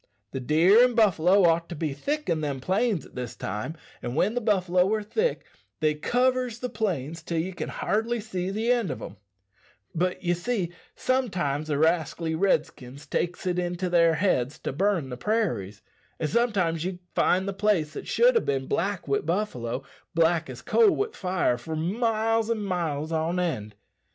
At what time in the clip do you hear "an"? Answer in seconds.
22.49-22.61